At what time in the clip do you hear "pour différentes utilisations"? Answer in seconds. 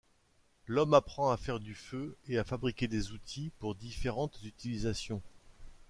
3.59-5.21